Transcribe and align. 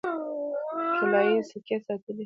طلايي 0.99 1.37
سکې 1.49 1.77
ساتلې. 1.85 2.19